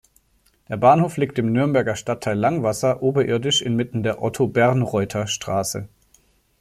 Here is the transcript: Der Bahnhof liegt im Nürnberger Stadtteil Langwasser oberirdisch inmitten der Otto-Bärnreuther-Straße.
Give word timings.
Der 0.67 0.77
Bahnhof 0.77 1.17
liegt 1.17 1.37
im 1.37 1.51
Nürnberger 1.51 1.95
Stadtteil 1.95 2.35
Langwasser 2.35 3.03
oberirdisch 3.03 3.61
inmitten 3.61 4.01
der 4.01 4.19
Otto-Bärnreuther-Straße. 4.23 5.87